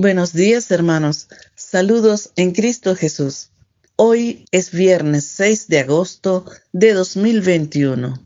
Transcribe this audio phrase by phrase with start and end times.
[0.00, 1.26] Buenos días hermanos,
[1.56, 3.50] saludos en Cristo Jesús.
[3.96, 8.24] Hoy es viernes 6 de agosto de 2021.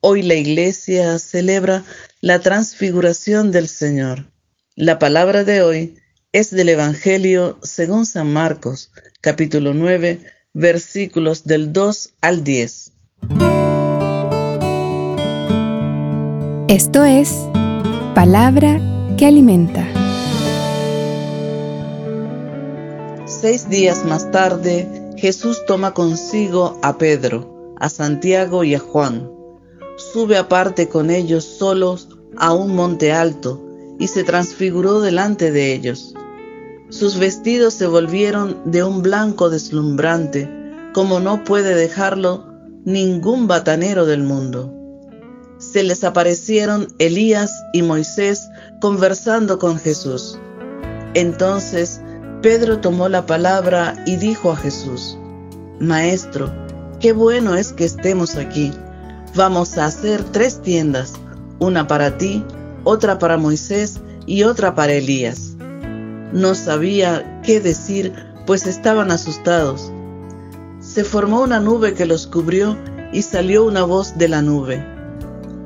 [0.00, 1.84] Hoy la iglesia celebra
[2.20, 4.32] la transfiguración del Señor.
[4.74, 5.94] La palabra de hoy
[6.32, 10.18] es del Evangelio según San Marcos, capítulo 9,
[10.54, 12.92] versículos del 2 al 10.
[16.66, 17.32] Esto es
[18.12, 18.80] palabra
[19.16, 20.01] que alimenta.
[23.42, 29.32] Seis días más tarde, Jesús toma consigo a Pedro, a Santiago y a Juan.
[30.12, 33.60] Sube aparte con ellos solos a un monte alto
[33.98, 36.14] y se transfiguró delante de ellos.
[36.88, 40.48] Sus vestidos se volvieron de un blanco deslumbrante,
[40.94, 42.46] como no puede dejarlo
[42.84, 44.72] ningún batanero del mundo.
[45.58, 48.48] Se les aparecieron Elías y Moisés
[48.80, 50.38] conversando con Jesús.
[51.14, 52.00] Entonces
[52.42, 55.16] Pedro tomó la palabra y dijo a Jesús,
[55.80, 56.52] Maestro,
[57.00, 58.72] qué bueno es que estemos aquí.
[59.34, 61.14] Vamos a hacer tres tiendas,
[61.58, 62.44] una para ti,
[62.84, 65.52] otra para Moisés y otra para Elías
[66.32, 68.12] no sabía qué decir,
[68.46, 69.92] pues estaban asustados.
[70.80, 72.76] Se formó una nube que los cubrió
[73.12, 74.84] y salió una voz de la nube.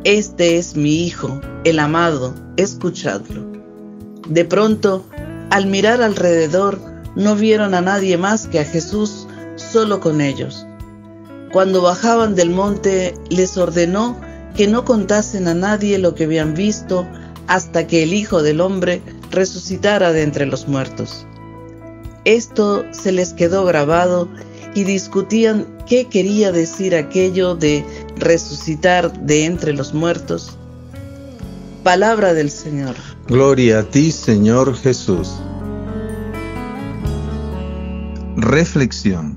[0.05, 3.45] Este es mi Hijo, el amado, escuchadlo.
[4.29, 5.05] De pronto,
[5.51, 6.81] al mirar alrededor,
[7.15, 10.67] no vieron a nadie más que a Jesús solo con ellos.
[11.53, 14.21] Cuando bajaban del monte, les ordenó
[14.57, 17.07] que no contasen a nadie lo que habían visto
[17.47, 21.27] hasta que el Hijo del Hombre resucitara de entre los muertos.
[22.25, 24.29] Esto se les quedó grabado
[24.75, 27.85] y discutían qué quería decir aquello de
[28.17, 30.57] resucitar de entre los muertos.
[31.83, 33.16] Palabra del Señor.
[33.29, 35.35] Gloria a ti, Señor Jesús.
[38.37, 39.37] Reflexión.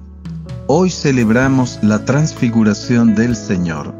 [0.68, 3.96] Hoy celebramos la transfiguración del Señor,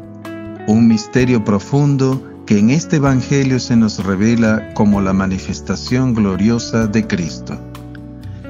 [0.68, 7.08] un misterio profundo que en este Evangelio se nos revela como la manifestación gloriosa de
[7.08, 7.58] Cristo.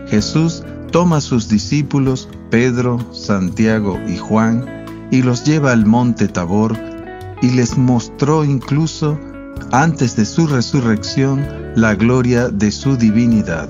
[0.09, 0.63] Jesús
[0.93, 6.77] toma a sus discípulos, Pedro, Santiago y Juan, y los lleva al monte Tabor,
[7.41, 9.19] y les mostró incluso,
[9.73, 13.69] antes de su resurrección, la gloria de su divinidad.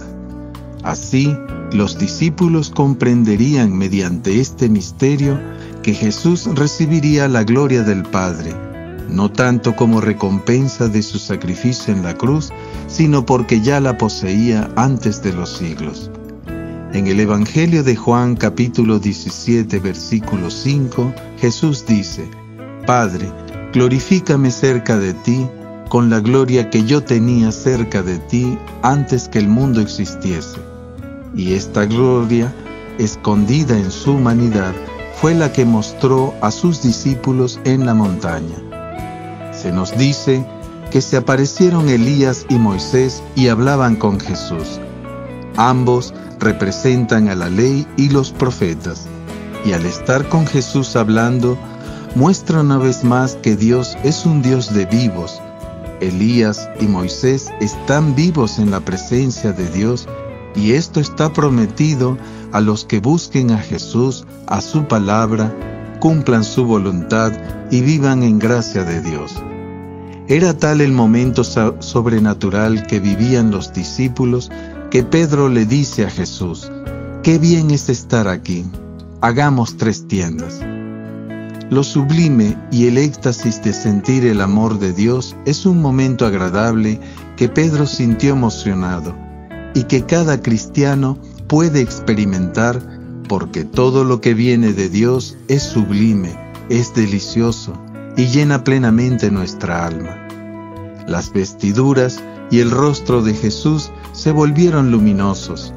[0.82, 1.36] Así,
[1.72, 5.38] los discípulos comprenderían mediante este misterio
[5.82, 8.54] que Jesús recibiría la gloria del Padre,
[9.08, 12.50] no tanto como recompensa de su sacrificio en la cruz,
[12.86, 16.10] sino porque ya la poseía antes de los siglos.
[16.92, 22.28] En el Evangelio de Juan capítulo 17 versículo 5, Jesús dice,
[22.86, 23.30] Padre,
[23.72, 25.46] glorifícame cerca de ti
[25.90, 30.56] con la gloria que yo tenía cerca de ti antes que el mundo existiese.
[31.34, 32.54] Y esta gloria,
[32.98, 34.72] escondida en su humanidad,
[35.20, 38.54] fue la que mostró a sus discípulos en la montaña.
[39.52, 40.46] Se nos dice
[40.92, 44.78] que se aparecieron Elías y Moisés y hablaban con Jesús.
[45.56, 49.06] Ambos representan a la ley y los profetas,
[49.64, 51.58] y al estar con Jesús hablando,
[52.14, 55.42] muestra una vez más que Dios es un Dios de vivos.
[56.00, 60.08] Elías y Moisés están vivos en la presencia de Dios
[60.54, 62.18] y esto está prometido
[62.52, 65.54] a los que busquen a Jesús, a su palabra,
[66.00, 67.32] cumplan su voluntad
[67.70, 69.34] y vivan en gracia de Dios.
[70.28, 74.50] Era tal el momento sobrenatural que vivían los discípulos
[74.90, 76.70] que Pedro le dice a Jesús,
[77.22, 78.64] qué bien es estar aquí,
[79.20, 80.60] hagamos tres tiendas.
[81.70, 86.98] Lo sublime y el éxtasis de sentir el amor de Dios es un momento agradable
[87.36, 89.14] que Pedro sintió emocionado
[89.72, 91.16] y que cada cristiano
[91.46, 92.82] puede experimentar
[93.28, 96.36] porque todo lo que viene de Dios es sublime,
[96.70, 97.80] es delicioso
[98.16, 100.26] y llena plenamente nuestra alma.
[101.06, 102.20] Las vestiduras
[102.50, 105.72] y el rostro de Jesús se volvieron luminosos,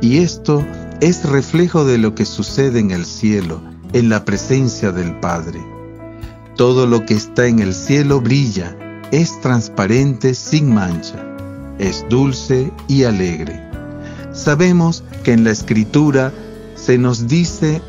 [0.00, 0.64] y esto
[1.02, 5.64] es reflejo de lo que sucede en el cielo, en la presencia del Padre.
[6.56, 8.76] Todo lo que está en el cielo brilla,
[9.10, 11.24] es transparente sin mancha,
[11.78, 13.62] es dulce y alegre.
[14.32, 16.32] Sabemos que en la Escritura
[16.74, 17.80] se nos dice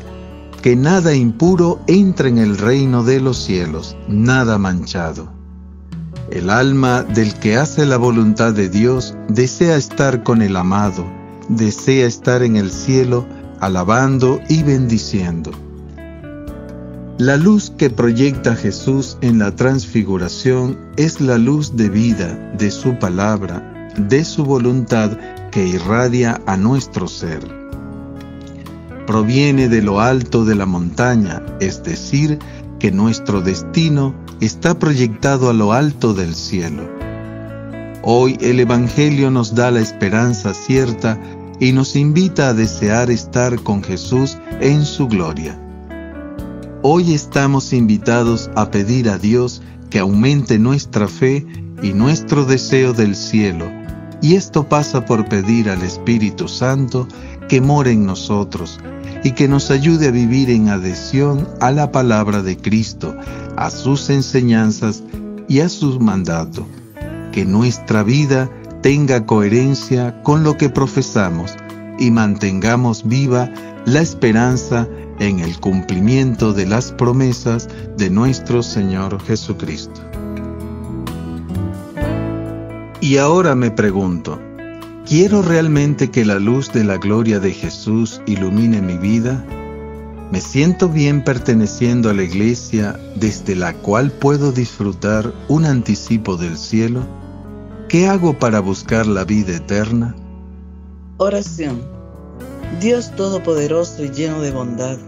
[0.62, 5.32] que nada impuro entra en el reino de los cielos, nada manchado.
[6.30, 11.04] El alma del que hace la voluntad de Dios desea estar con el amado,
[11.48, 13.26] desea estar en el cielo
[13.60, 15.65] alabando y bendiciendo.
[17.18, 22.98] La luz que proyecta Jesús en la transfiguración es la luz de vida de su
[22.98, 25.16] palabra, de su voluntad
[25.50, 27.40] que irradia a nuestro ser.
[29.06, 32.38] Proviene de lo alto de la montaña, es decir,
[32.78, 36.86] que nuestro destino está proyectado a lo alto del cielo.
[38.02, 41.18] Hoy el Evangelio nos da la esperanza cierta
[41.60, 45.58] y nos invita a desear estar con Jesús en su gloria.
[46.88, 49.60] Hoy estamos invitados a pedir a Dios
[49.90, 51.44] que aumente nuestra fe
[51.82, 53.68] y nuestro deseo del cielo,
[54.22, 57.08] y esto pasa por pedir al Espíritu Santo
[57.48, 58.78] que more en nosotros
[59.24, 63.16] y que nos ayude a vivir en adhesión a la palabra de Cristo,
[63.56, 65.02] a sus enseñanzas
[65.48, 66.64] y a su mandato.
[67.32, 68.48] Que nuestra vida
[68.80, 71.56] tenga coherencia con lo que profesamos
[71.98, 73.50] y mantengamos viva
[73.86, 74.88] la esperanza
[75.18, 80.00] en el cumplimiento de las promesas de nuestro Señor Jesucristo.
[83.00, 84.40] Y ahora me pregunto,
[85.06, 89.44] ¿quiero realmente que la luz de la gloria de Jesús ilumine mi vida?
[90.32, 96.58] ¿Me siento bien perteneciendo a la iglesia desde la cual puedo disfrutar un anticipo del
[96.58, 97.06] cielo?
[97.88, 100.16] ¿Qué hago para buscar la vida eterna?
[101.18, 101.80] Oración.
[102.78, 104.98] Dios Todopoderoso y lleno de bondad,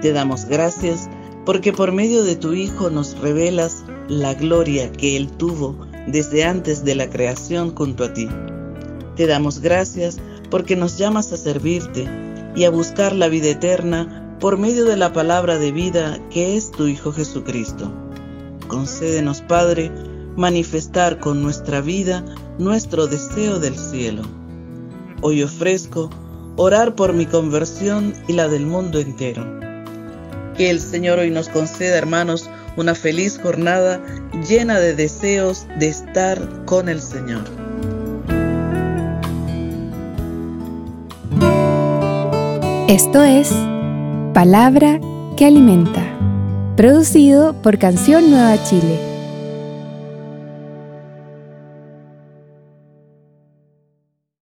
[0.00, 1.10] te damos gracias
[1.44, 5.76] porque por medio de tu Hijo nos revelas la gloria que Él tuvo
[6.06, 8.28] desde antes de la creación junto a ti.
[9.16, 10.18] Te damos gracias
[10.48, 12.08] porque nos llamas a servirte
[12.54, 16.70] y a buscar la vida eterna por medio de la palabra de vida que es
[16.70, 17.92] tu Hijo Jesucristo.
[18.68, 19.90] Concédenos, Padre,
[20.36, 22.24] manifestar con nuestra vida
[22.60, 24.22] nuestro deseo del cielo.
[25.20, 26.10] Hoy ofrezco
[26.56, 29.44] orar por mi conversión y la del mundo entero.
[30.56, 34.00] Que el Señor hoy nos conceda, hermanos, una feliz jornada
[34.48, 37.44] llena de deseos de estar con el Señor.
[42.88, 43.52] Esto es
[44.34, 45.00] Palabra
[45.36, 46.04] que Alimenta,
[46.76, 49.07] producido por Canción Nueva Chile